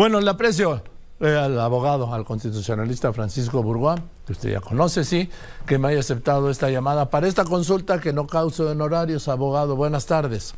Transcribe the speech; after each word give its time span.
Bueno, 0.00 0.18
le 0.22 0.30
aprecio 0.30 0.82
eh, 1.20 1.36
al 1.36 1.60
abogado, 1.60 2.14
al 2.14 2.24
constitucionalista 2.24 3.12
Francisco 3.12 3.62
Burgoa, 3.62 3.96
que 4.24 4.32
usted 4.32 4.52
ya 4.52 4.62
conoce, 4.62 5.04
sí, 5.04 5.28
que 5.66 5.76
me 5.76 5.88
haya 5.88 6.00
aceptado 6.00 6.48
esta 6.48 6.70
llamada 6.70 7.10
para 7.10 7.28
esta 7.28 7.44
consulta 7.44 8.00
que 8.00 8.14
no 8.14 8.26
cause 8.26 8.62
honorarios, 8.62 9.28
abogado. 9.28 9.76
Buenas 9.76 10.06
tardes. 10.06 10.54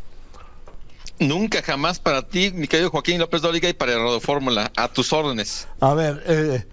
Nunca 1.18 1.60
jamás 1.60 1.98
para 1.98 2.22
ti, 2.22 2.52
mi 2.54 2.68
querido 2.68 2.90
Joaquín 2.90 3.18
López 3.18 3.42
Dóriga 3.42 3.68
y 3.68 3.72
para 3.72 3.96
Radio 3.96 4.20
Fórmula, 4.20 4.70
a 4.76 4.86
tus 4.86 5.12
órdenes. 5.12 5.66
A 5.80 5.92
ver, 5.94 6.22
eh, 6.28 6.64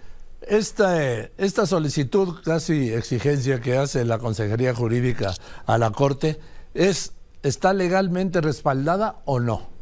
esta, 0.42 0.96
esta 1.38 1.66
solicitud, 1.66 2.36
casi 2.44 2.92
exigencia 2.92 3.60
que 3.60 3.78
hace 3.78 4.04
la 4.04 4.18
Consejería 4.18 4.76
Jurídica 4.76 5.34
a 5.66 5.76
la 5.76 5.90
Corte, 5.90 6.38
¿es, 6.74 7.14
¿está 7.42 7.72
legalmente 7.72 8.40
respaldada 8.40 9.16
o 9.24 9.40
no? 9.40 9.79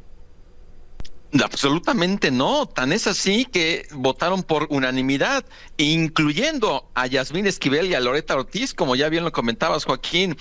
Absolutamente 1.45 2.31
no, 2.31 2.65
tan 2.65 2.91
es 2.91 3.07
así 3.07 3.45
que 3.45 3.87
votaron 3.93 4.43
por 4.43 4.67
unanimidad, 4.71 5.45
incluyendo 5.77 6.91
a 6.95 7.07
Yasmín 7.07 7.47
Esquivel 7.47 7.87
y 7.87 7.95
a 7.95 8.01
Loreta 8.01 8.35
Ortiz, 8.35 8.73
como 8.73 8.97
ya 8.97 9.11
bien 9.11 9.25
lo 9.25 9.33
comentabas, 9.33 9.85
Joaquín. 9.85 10.39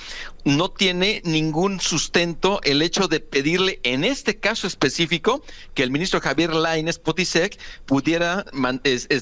No 0.47 0.69
tiene 0.69 1.21
ningún 1.25 1.81
sustento 1.81 2.61
el 2.63 2.81
hecho 2.81 3.09
de 3.09 3.19
pedirle, 3.19 3.81
en 3.83 4.05
este 4.05 4.39
caso 4.39 4.65
específico, 4.65 5.43
que 5.73 5.83
el 5.83 5.91
ministro 5.91 6.21
Javier 6.21 6.55
Laines 6.55 6.99
Potisek 6.99 7.59
pudiera 7.85 8.45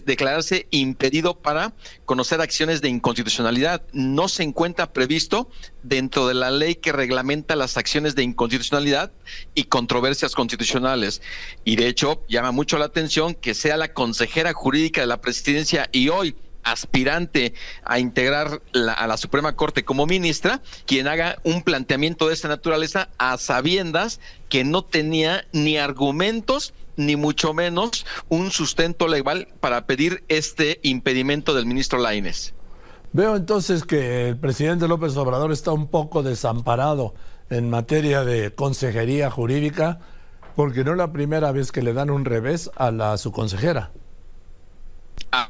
declararse 0.05 0.67
impedido 0.69 1.41
para 1.41 1.73
conocer 2.05 2.41
acciones 2.41 2.79
de 2.81 2.89
inconstitucionalidad. 2.89 3.81
No 3.91 4.27
se 4.27 4.43
encuentra 4.43 4.93
previsto 4.93 5.49
dentro 5.81 6.27
de 6.27 6.35
la 6.35 6.51
ley 6.51 6.75
que 6.75 6.91
reglamenta 6.91 7.55
las 7.55 7.75
acciones 7.75 8.13
de 8.13 8.21
inconstitucionalidad 8.21 9.11
y 9.55 9.63
controversias 9.63 10.35
constitucionales. 10.35 11.23
Y 11.63 11.75
de 11.75 11.87
hecho, 11.87 12.23
llama 12.29 12.51
mucho 12.51 12.77
la 12.77 12.85
atención 12.85 13.33
que 13.33 13.55
sea 13.55 13.77
la 13.77 13.93
consejera 13.93 14.53
jurídica 14.53 15.01
de 15.01 15.07
la 15.07 15.21
presidencia 15.21 15.89
y 15.91 16.09
hoy 16.09 16.35
aspirante 16.65 17.53
a 17.85 17.99
integrar 17.99 18.61
a 18.97 19.07
la 19.07 19.17
Suprema 19.17 19.55
Corte 19.55 19.85
como 19.85 20.05
ministra, 20.05 20.61
quien 20.85 21.07
haga 21.07 21.37
un 21.43 21.63
planteamiento 21.63 22.27
de 22.27 22.33
esta 22.33 22.49
naturaleza 22.49 23.09
a 23.17 23.37
sabiendas 23.37 24.19
que 24.49 24.63
no 24.63 24.83
tenía 24.83 25.45
ni 25.53 25.77
argumentos 25.77 26.73
ni 26.97 27.15
mucho 27.15 27.53
menos 27.53 28.05
un 28.29 28.51
sustento 28.51 29.07
legal 29.07 29.47
para 29.59 29.85
pedir 29.85 30.23
este 30.27 30.79
impedimento 30.83 31.53
del 31.53 31.65
ministro 31.65 31.99
Laines. 31.99 32.53
Veo 33.13 33.35
entonces 33.35 33.83
que 33.83 34.29
el 34.29 34.37
presidente 34.37 34.87
López 34.87 35.15
Obrador 35.15 35.51
está 35.51 35.71
un 35.71 35.87
poco 35.87 36.23
desamparado 36.23 37.13
en 37.49 37.69
materia 37.69 38.25
de 38.25 38.53
consejería 38.53 39.29
jurídica 39.29 39.99
porque 40.55 40.83
no 40.83 40.91
es 40.91 40.97
la 40.97 41.11
primera 41.11 41.51
vez 41.51 41.71
que 41.71 41.81
le 41.81 41.93
dan 41.93 42.09
un 42.09 42.25
revés 42.25 42.71
a, 42.75 42.91
la, 42.91 43.17
su 43.17 43.31
consejera. 43.31 43.91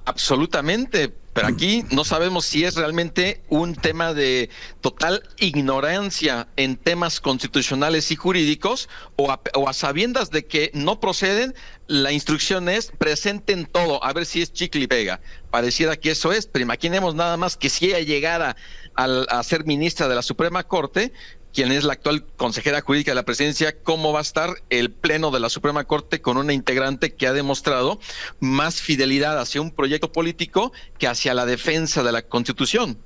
Absolutamente, 0.06 1.14
pero 1.34 1.48
aquí 1.48 1.84
no 1.92 2.06
sabemos 2.06 2.46
si 2.46 2.64
es 2.64 2.76
realmente 2.76 3.44
un 3.50 3.76
tema 3.76 4.14
de 4.16 4.50
total 4.82 5.22
ignorancia 5.38 6.48
en 6.56 6.76
temas 6.76 7.20
constitucionales 7.20 8.10
y 8.10 8.16
jurídicos 8.16 8.90
o 9.16 9.32
a, 9.32 9.74
sabiendas 9.74 10.32
de 10.32 10.46
que 10.48 10.72
no 10.74 11.00
proceden, 11.00 11.54
la 11.88 12.12
instrucción 12.12 12.68
es 12.68 12.92
presenten 12.98 13.66
todo, 13.66 14.04
a 14.04 14.12
ver 14.14 14.26
si 14.26 14.42
es 14.42 14.54
chicle 14.54 14.86
y 14.86 14.88
pega. 14.88 15.22
Pareciera 15.52 15.98
que 15.98 16.12
eso 16.12 16.32
es, 16.32 16.48
pero 16.48 16.64
imaginemos 16.64 17.14
nada 17.14 17.38
más 17.38 17.58
que 17.58 17.70
si 17.70 17.88
ella 17.88 18.00
llegara 18.00 18.56
a 18.96 19.44
ser 19.44 19.66
ministra 19.66 20.08
de 20.08 20.16
la 20.16 20.22
Suprema 20.22 20.64
Corte, 20.64 21.12
quien 21.56 21.72
es 21.72 21.86
la 21.86 21.94
actual 21.94 22.26
consejera 22.36 22.82
jurídica 22.82 23.12
de 23.12 23.16
la 23.16 23.24
presidencia, 23.24 23.82
cómo 23.82 24.12
va 24.12 24.20
a 24.20 24.22
estar 24.22 24.50
el 24.70 24.92
Pleno 24.92 25.32
de 25.32 25.40
la 25.40 25.50
Suprema 25.50 25.86
Corte 25.86 26.22
con 26.22 26.36
una 26.36 26.52
integrante 26.52 27.16
que 27.16 27.28
ha 27.28 27.34
demostrado 27.34 27.98
más 28.42 28.82
fidelidad 28.82 29.40
hacia 29.40 29.62
un 29.62 29.72
proyecto 29.72 30.12
político 30.12 30.74
que 30.98 31.08
hacia 31.08 31.34
la 31.34 31.46
defensa 31.46 32.04
de 32.04 32.12
la 32.12 32.24
Constitución. 32.24 32.98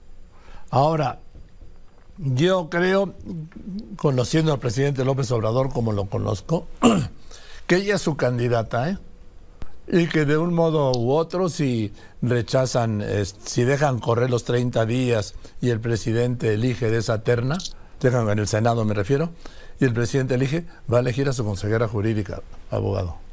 Ahora, 0.72 1.20
yo 2.18 2.70
creo, 2.72 3.14
conociendo 3.96 4.52
al 4.52 4.60
presidente 4.60 5.06
López 5.06 5.30
Obrador 5.32 5.70
como 5.70 5.92
lo 5.92 6.06
conozco, 6.06 6.68
que 7.68 7.76
ella 7.76 7.96
es 7.96 8.02
su 8.02 8.18
candidata, 8.18 8.90
¿eh? 8.90 8.98
Y 9.92 10.08
que 10.08 10.26
de 10.26 10.38
un 10.38 10.54
modo 10.54 10.92
u 10.92 11.12
otro, 11.12 11.50
si 11.50 11.94
rechazan, 12.22 13.04
si 13.44 13.64
dejan 13.64 14.00
correr 14.00 14.30
los 14.30 14.44
30 14.44 14.86
días 14.86 15.36
y 15.62 15.70
el 15.70 15.80
presidente 15.80 16.54
elige 16.54 16.92
de 16.92 16.98
esa 16.98 17.24
terna, 17.24 17.58
en 18.08 18.40
el 18.40 18.48
Senado 18.48 18.86
me 18.86 18.94
refiero, 18.94 19.32
y 19.80 19.86
el 19.86 19.94
presidente 19.94 20.36
elige, 20.36 20.66
va 20.92 20.98
a 20.98 21.02
elegir 21.02 21.30
a 21.30 21.34
su 21.34 21.44
consejera 21.44 21.88
jurídica, 21.88 22.42
abogado. 22.72 23.29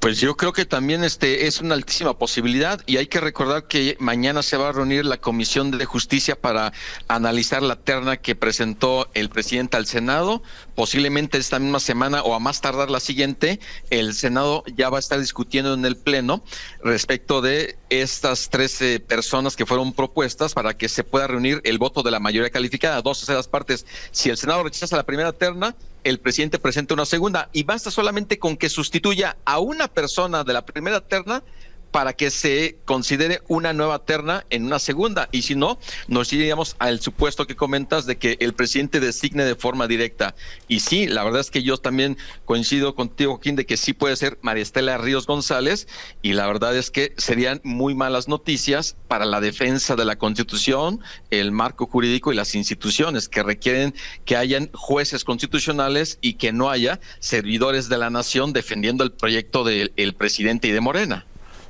Pues 0.00 0.20
yo 0.20 0.36
creo 0.36 0.52
que 0.52 0.66
también 0.66 1.02
este 1.04 1.46
es 1.46 1.60
una 1.60 1.74
altísima 1.74 2.18
posibilidad 2.18 2.80
y 2.86 2.98
hay 2.98 3.06
que 3.06 3.18
recordar 3.18 3.66
que 3.66 3.96
mañana 3.98 4.42
se 4.42 4.56
va 4.56 4.68
a 4.68 4.72
reunir 4.72 5.06
la 5.06 5.16
Comisión 5.16 5.70
de 5.70 5.84
Justicia 5.86 6.36
para 6.40 6.72
analizar 7.08 7.62
la 7.62 7.76
terna 7.76 8.18
que 8.18 8.34
presentó 8.34 9.08
el 9.14 9.30
presidente 9.30 9.76
al 9.76 9.86
Senado. 9.86 10.42
Posiblemente 10.74 11.38
esta 11.38 11.58
misma 11.58 11.80
semana 11.80 12.22
o 12.22 12.34
a 12.34 12.38
más 12.38 12.60
tardar 12.60 12.90
la 12.90 13.00
siguiente, 13.00 13.58
el 13.90 14.14
Senado 14.14 14.64
ya 14.76 14.90
va 14.90 14.98
a 14.98 15.00
estar 15.00 15.18
discutiendo 15.18 15.72
en 15.72 15.84
el 15.86 15.96
Pleno 15.96 16.44
respecto 16.84 17.40
de 17.40 17.78
estas 17.88 18.50
13 18.50 19.00
personas 19.00 19.56
que 19.56 19.66
fueron 19.66 19.94
propuestas 19.94 20.52
para 20.52 20.76
que 20.76 20.88
se 20.88 21.04
pueda 21.04 21.26
reunir 21.26 21.62
el 21.64 21.78
voto 21.78 22.02
de 22.02 22.10
la 22.10 22.20
mayoría 22.20 22.50
calificada, 22.50 23.00
dos 23.00 23.18
terceras 23.20 23.48
partes. 23.48 23.86
Si 24.12 24.28
el 24.28 24.36
Senado 24.36 24.62
rechaza 24.62 24.96
la 24.96 25.06
primera 25.06 25.32
terna, 25.32 25.74
el 26.06 26.20
presidente 26.20 26.60
presenta 26.60 26.94
una 26.94 27.04
segunda. 27.04 27.50
Y 27.52 27.64
basta 27.64 27.90
solamente 27.90 28.38
con 28.38 28.56
que 28.56 28.68
sustituya 28.68 29.36
a 29.44 29.58
una 29.58 29.88
persona 29.88 30.44
de 30.44 30.52
la 30.52 30.64
primera 30.64 31.00
terna 31.00 31.42
para 31.90 32.12
que 32.12 32.30
se 32.30 32.76
considere 32.84 33.42
una 33.48 33.72
nueva 33.72 34.04
terna 34.04 34.44
en 34.50 34.66
una 34.66 34.78
segunda. 34.78 35.28
Y 35.32 35.42
si 35.42 35.54
no, 35.54 35.78
nos 36.08 36.32
iríamos 36.32 36.76
al 36.78 37.00
supuesto 37.00 37.46
que 37.46 37.56
comentas 37.56 38.06
de 38.06 38.16
que 38.16 38.36
el 38.40 38.54
presidente 38.54 39.00
designe 39.00 39.44
de 39.44 39.54
forma 39.54 39.86
directa. 39.86 40.34
Y 40.68 40.80
sí, 40.80 41.06
la 41.06 41.24
verdad 41.24 41.40
es 41.40 41.50
que 41.50 41.62
yo 41.62 41.78
también 41.78 42.18
coincido 42.44 42.94
contigo, 42.94 43.32
Joaquín, 43.32 43.56
de 43.56 43.66
que 43.66 43.76
sí 43.76 43.92
puede 43.92 44.16
ser 44.16 44.38
María 44.42 44.62
Estela 44.62 44.98
Ríos 44.98 45.26
González. 45.26 45.88
Y 46.22 46.34
la 46.34 46.46
verdad 46.46 46.76
es 46.76 46.90
que 46.90 47.14
serían 47.16 47.60
muy 47.64 47.94
malas 47.94 48.28
noticias 48.28 48.96
para 49.08 49.24
la 49.24 49.40
defensa 49.40 49.96
de 49.96 50.04
la 50.04 50.16
Constitución, 50.16 51.00
el 51.30 51.52
marco 51.52 51.86
jurídico 51.86 52.32
y 52.32 52.36
las 52.36 52.54
instituciones 52.54 53.28
que 53.28 53.42
requieren 53.42 53.94
que 54.24 54.36
hayan 54.36 54.70
jueces 54.72 55.24
constitucionales 55.24 56.18
y 56.20 56.34
que 56.34 56.52
no 56.52 56.70
haya 56.70 57.00
servidores 57.20 57.88
de 57.88 57.98
la 57.98 58.10
nación 58.10 58.52
defendiendo 58.52 59.04
el 59.04 59.12
proyecto 59.12 59.64
del 59.64 60.14
presidente 60.16 60.68
y 60.68 60.72
de 60.72 60.80
Morena 60.80 61.26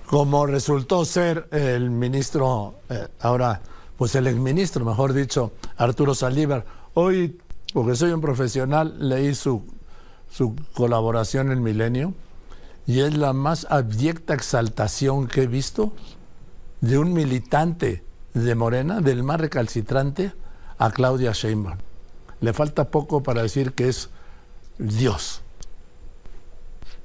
como 0.07 0.47
resultó 0.47 1.05
ser 1.05 1.49
el 1.51 1.91
ministro, 1.91 2.77
eh, 2.89 3.09
ahora, 3.21 3.61
pues 3.97 4.15
el 4.15 4.27
exministro, 4.27 4.85
mejor 4.85 5.13
dicho, 5.13 5.53
Arturo 5.77 6.15
Saldívar. 6.15 6.65
Hoy, 6.95 7.39
porque 7.73 7.97
soy 7.97 8.13
un 8.13 8.21
profesional, 8.21 8.97
leí 8.99 9.35
su, 9.35 9.65
su 10.31 10.55
colaboración 10.75 11.51
en 11.51 11.63
Milenio 11.63 12.15
y 12.87 13.01
es 13.01 13.17
la 13.17 13.33
más 13.33 13.67
abyecta 13.69 14.35
exaltación 14.35 15.27
que 15.27 15.43
he 15.43 15.47
visto 15.47 15.93
de 16.81 16.99
un 16.99 17.13
militante 17.13 18.05
de 18.33 18.55
Morena, 18.55 19.01
del 19.01 19.23
más 19.25 19.41
recalcitrante, 19.41 20.33
a 20.79 20.91
Claudia 20.91 21.33
Sheinbaum. 21.33 21.79
Le 22.41 22.53
falta 22.53 22.91
poco 22.91 23.23
para 23.23 23.43
decir 23.43 23.73
que 23.73 23.89
es 23.89 24.11
Dios. 24.79 25.43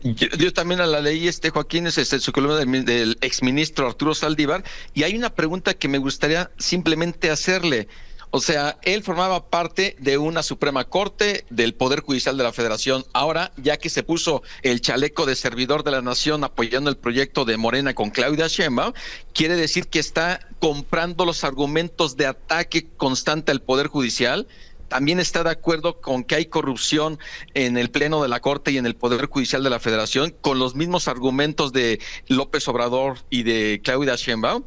Yo, 0.03 0.51
también 0.53 0.81
a 0.81 0.87
la 0.87 0.99
ley, 0.99 1.27
este 1.27 1.49
Joaquín, 1.49 1.87
es 1.87 1.97
este, 1.97 2.19
su 2.19 2.31
columna 2.31 2.57
del, 2.57 2.85
del 2.85 3.17
exministro 3.21 3.87
Arturo 3.87 4.15
Saldívar, 4.15 4.63
y 4.93 5.03
hay 5.03 5.15
una 5.15 5.33
pregunta 5.33 5.73
que 5.73 5.87
me 5.87 5.99
gustaría 5.99 6.51
simplemente 6.57 7.29
hacerle. 7.29 7.87
O 8.33 8.39
sea, 8.39 8.79
él 8.83 9.03
formaba 9.03 9.49
parte 9.49 9.97
de 9.99 10.17
una 10.17 10.41
Suprema 10.41 10.85
Corte 10.85 11.43
del 11.49 11.73
Poder 11.73 11.99
Judicial 11.99 12.37
de 12.37 12.43
la 12.45 12.53
Federación. 12.53 13.03
Ahora, 13.11 13.51
ya 13.57 13.75
que 13.75 13.89
se 13.89 14.03
puso 14.03 14.41
el 14.61 14.79
chaleco 14.79 15.25
de 15.25 15.35
servidor 15.35 15.83
de 15.83 15.91
la 15.91 16.01
Nación 16.01 16.45
apoyando 16.45 16.89
el 16.89 16.95
proyecto 16.95 17.43
de 17.43 17.57
Morena 17.57 17.93
con 17.93 18.09
Claudia 18.09 18.47
Sheinbaum, 18.47 18.93
quiere 19.33 19.57
decir 19.57 19.87
que 19.87 19.99
está 19.99 20.47
comprando 20.59 21.25
los 21.25 21.43
argumentos 21.43 22.15
de 22.15 22.27
ataque 22.27 22.87
constante 22.95 23.51
al 23.51 23.61
Poder 23.61 23.87
Judicial 23.87 24.47
también 24.91 25.21
está 25.21 25.41
de 25.41 25.51
acuerdo 25.51 26.01
con 26.01 26.25
que 26.25 26.35
hay 26.35 26.47
corrupción 26.47 27.17
en 27.53 27.77
el 27.77 27.89
Pleno 27.89 28.21
de 28.21 28.27
la 28.27 28.41
Corte 28.41 28.71
y 28.71 28.77
en 28.77 28.85
el 28.85 28.93
Poder 28.93 29.25
Judicial 29.27 29.63
de 29.63 29.69
la 29.69 29.79
Federación, 29.79 30.35
con 30.41 30.59
los 30.59 30.75
mismos 30.75 31.07
argumentos 31.07 31.71
de 31.71 32.01
López 32.27 32.67
Obrador 32.67 33.19
y 33.29 33.43
de 33.43 33.79
Claudia 33.81 34.17
Sheinbaum. 34.17 34.63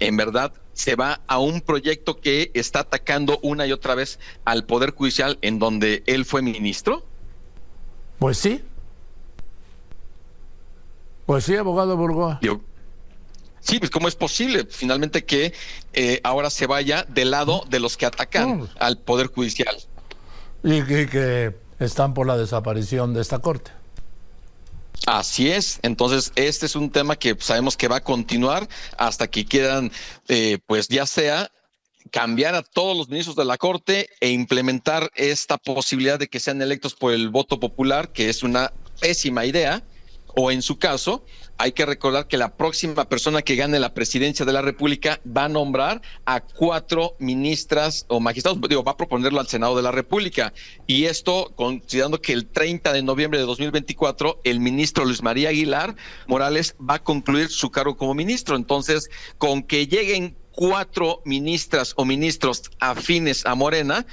En 0.00 0.16
verdad, 0.16 0.52
se 0.72 0.96
va 0.96 1.20
a 1.28 1.38
un 1.38 1.60
proyecto 1.60 2.20
que 2.20 2.50
está 2.54 2.80
atacando 2.80 3.38
una 3.44 3.68
y 3.68 3.72
otra 3.72 3.94
vez 3.94 4.18
al 4.44 4.64
Poder 4.64 4.94
Judicial 4.96 5.38
en 5.42 5.60
donde 5.60 6.02
él 6.06 6.24
fue 6.24 6.42
ministro? 6.42 7.04
Pues 8.18 8.36
sí. 8.36 8.60
Pues 11.24 11.44
sí, 11.44 11.54
abogado 11.54 11.96
Burgoa. 11.96 12.40
Sí, 13.60 13.78
pues 13.78 13.90
cómo 13.90 14.08
es 14.08 14.14
posible 14.14 14.66
finalmente 14.68 15.24
que 15.24 15.52
eh, 15.92 16.20
ahora 16.24 16.50
se 16.50 16.66
vaya 16.66 17.04
del 17.08 17.30
lado 17.30 17.64
de 17.68 17.80
los 17.80 17.96
que 17.96 18.06
atacan 18.06 18.60
mm. 18.60 18.68
al 18.78 18.98
Poder 18.98 19.28
Judicial. 19.28 19.76
Y 20.62 20.82
que, 20.82 21.54
están 21.78 22.14
por 22.14 22.26
la 22.26 22.36
desaparición 22.36 23.14
de 23.14 23.20
esta 23.20 23.38
Corte. 23.38 23.70
Así 25.06 25.48
es, 25.50 25.78
entonces 25.82 26.32
este 26.34 26.66
es 26.66 26.74
un 26.74 26.90
tema 26.90 27.14
que 27.14 27.36
sabemos 27.38 27.76
que 27.76 27.86
va 27.86 27.96
a 27.96 28.04
continuar 28.04 28.68
hasta 28.96 29.28
que 29.28 29.44
quieran, 29.44 29.92
eh, 30.26 30.58
pues 30.66 30.88
ya 30.88 31.06
sea 31.06 31.52
cambiar 32.10 32.54
a 32.54 32.62
todos 32.62 32.96
los 32.96 33.08
ministros 33.08 33.36
de 33.36 33.44
la 33.44 33.56
Corte 33.58 34.08
e 34.20 34.30
implementar 34.30 35.10
esta 35.14 35.56
posibilidad 35.56 36.18
de 36.18 36.28
que 36.28 36.40
sean 36.40 36.60
electos 36.60 36.94
por 36.94 37.12
el 37.12 37.28
voto 37.28 37.60
popular, 37.60 38.12
que 38.12 38.28
es 38.28 38.42
una 38.42 38.72
pésima 39.00 39.44
idea, 39.44 39.82
o 40.34 40.50
en 40.50 40.62
su 40.62 40.78
caso, 40.78 41.24
hay 41.58 41.72
que 41.72 41.84
recordar 41.84 42.28
que 42.28 42.36
la 42.36 42.56
próxima 42.56 43.08
persona 43.08 43.42
que 43.42 43.56
gane 43.56 43.80
la 43.80 43.92
presidencia 43.92 44.46
de 44.46 44.52
la 44.52 44.62
República 44.62 45.20
va 45.26 45.44
a 45.44 45.48
nombrar 45.48 46.00
a 46.24 46.40
cuatro 46.40 47.16
ministras 47.18 48.06
o 48.08 48.20
magistrados, 48.20 48.60
digo, 48.68 48.84
va 48.84 48.92
a 48.92 48.96
proponerlo 48.96 49.40
al 49.40 49.48
Senado 49.48 49.76
de 49.76 49.82
la 49.82 49.90
República. 49.90 50.52
Y 50.86 51.06
esto 51.06 51.52
considerando 51.56 52.22
que 52.22 52.32
el 52.32 52.46
30 52.46 52.92
de 52.92 53.02
noviembre 53.02 53.40
de 53.40 53.46
2024 53.46 54.40
el 54.44 54.60
ministro 54.60 55.04
Luis 55.04 55.22
María 55.22 55.48
Aguilar 55.48 55.96
Morales 56.28 56.76
va 56.78 56.94
a 56.94 57.02
concluir 57.02 57.48
su 57.48 57.70
cargo 57.70 57.96
como 57.96 58.14
ministro. 58.14 58.54
Entonces, 58.54 59.10
con 59.38 59.64
que 59.64 59.88
lleguen 59.88 60.36
cuatro 60.52 61.22
ministras 61.24 61.92
o 61.96 62.04
ministros 62.04 62.62
afines 62.80 63.46
a 63.46 63.54
Morena, 63.54 64.06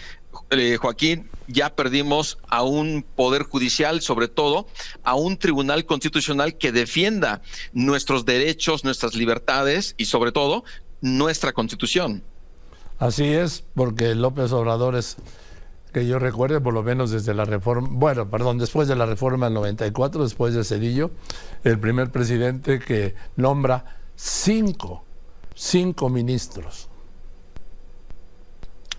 eh, 0.50 0.78
Joaquín, 0.78 1.30
ya 1.48 1.76
perdimos 1.76 2.38
a 2.48 2.64
un 2.64 3.06
poder 3.16 3.44
judicial, 3.44 4.02
sobre 4.02 4.28
todo 4.28 4.68
a 5.04 5.16
un 5.16 5.38
tribunal 5.38 5.86
constitucional 5.86 6.58
que 6.58 6.72
defienda 6.72 7.42
nuestros 7.74 8.26
derechos, 8.26 8.84
nuestras 8.84 9.16
libertades 9.16 9.96
y 9.98 10.06
sobre 10.06 10.32
todo 10.32 10.64
nuestra 11.02 11.54
constitución. 11.54 12.24
Así 12.98 13.26
es, 13.26 13.64
porque 13.76 14.16
López 14.16 14.52
Obrador 14.52 14.96
es, 14.96 15.18
que 15.94 16.08
yo 16.08 16.20
recuerde, 16.20 16.62
por 16.62 16.74
lo 16.74 16.84
menos 16.84 17.12
desde 17.12 17.34
la 17.34 17.46
reforma, 17.46 17.90
bueno, 17.92 18.30
perdón, 18.30 18.58
después 18.58 18.88
de 18.88 18.96
la 18.96 19.06
reforma 19.06 19.48
del 19.48 19.54
94, 19.54 20.24
después 20.24 20.54
de 20.54 20.64
Cedillo, 20.64 21.12
el 21.64 21.80
primer 21.80 22.12
presidente 22.12 22.80
que 22.80 23.16
nombra 23.36 23.98
cinco, 24.16 25.04
cinco 25.54 26.10
ministros 26.10 26.90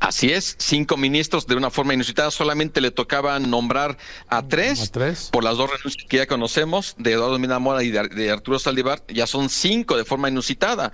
Así 0.07 0.31
es, 0.31 0.55
cinco 0.61 0.97
ministros 0.97 1.49
de 1.49 1.57
una 1.57 1.69
forma 1.69 1.93
inusitada. 1.93 2.31
Solamente 2.31 2.81
le 2.81 2.93
tocaba 2.93 3.41
nombrar 3.41 3.99
a 4.29 4.47
tres, 4.47 4.93
por 5.33 5.43
las 5.43 5.57
dos 5.57 5.69
renuncias 5.69 6.07
que 6.09 6.19
ya 6.19 6.29
conocemos, 6.29 6.95
de 6.97 7.15
Eduardo 7.15 7.41
Minamora 7.41 7.83
y 7.83 7.91
de, 7.91 8.31
Arturo 8.31 8.61
Saldívar, 8.61 9.03
ya 9.09 9.27
son 9.27 9.49
cinco 9.49 9.97
de 9.97 10.05
forma 10.05 10.29
inusitada. 10.29 10.93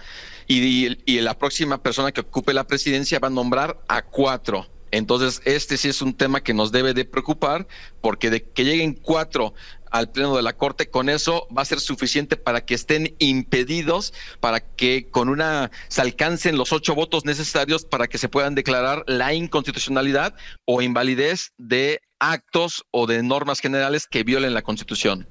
Y, 0.49 0.97
y, 1.05 1.21
la 1.21 1.37
próxima 1.37 1.83
persona 1.83 2.11
que 2.11 2.23
ocupe 2.23 2.55
la 2.55 2.67
presidencia 2.67 3.19
va 3.19 3.29
a 3.29 3.31
nombrar 3.31 3.83
a 3.87 4.01
cuatro. 4.01 4.67
Entonces, 4.93 5.43
este 5.45 5.77
sí 5.77 5.91
es 5.91 6.01
un 6.01 6.15
tema 6.15 6.43
que 6.43 6.55
nos 6.55 6.73
debe 6.73 6.95
de 6.95 7.05
preocupar, 7.05 7.67
porque 8.01 8.31
de 8.31 8.43
que 8.43 8.65
lleguen 8.65 8.95
cuatro 8.95 9.53
al 9.93 10.11
Pleno 10.11 10.35
de 10.35 10.43
la 10.43 10.55
Corte, 10.55 10.91
con 10.91 11.09
eso 11.09 11.47
va 11.57 11.63
a 11.63 11.67
ser 11.67 11.79
suficiente 11.79 12.37
para 12.37 12.65
que 12.65 12.75
estén 12.75 13.15
impedidos, 13.19 14.13
para 14.41 14.61
que 14.61 15.09
con 15.11 15.29
una 15.29 15.71
se 15.89 16.01
alcancen 16.01 16.57
los 16.57 16.73
ocho 16.73 16.95
votos 16.95 17.25
necesarios 17.25 17.85
para 17.85 18.09
que 18.09 18.19
se 18.19 18.29
puedan 18.29 18.55
declarar 18.55 19.05
la 19.07 19.35
inconstitucionalidad 19.35 20.35
o 20.65 20.83
invalidez 20.83 21.53
de 21.59 22.01
actos 22.19 22.85
o 22.91 23.07
de 23.07 23.23
normas 23.23 23.61
generales 23.61 24.07
que 24.07 24.25
violen 24.25 24.55
la 24.55 24.63
Constitución. 24.63 25.29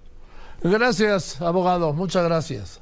Gracias, 0.64 1.42
abogado. 1.42 1.94
Muchas 1.94 2.24
gracias. 2.24 2.82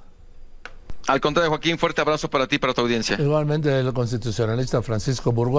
Al 1.07 1.21
contrario, 1.21 1.49
Joaquín, 1.49 1.79
fuerte 1.79 2.01
abrazo 2.01 2.29
para 2.29 2.45
ti 2.47 2.57
y 2.57 2.59
para 2.59 2.73
tu 2.73 2.81
audiencia. 2.81 3.17
Igualmente, 3.19 3.79
el 3.79 3.93
constitucionalista 3.93 4.81
Francisco 4.83 5.31
Burgoa. 5.31 5.57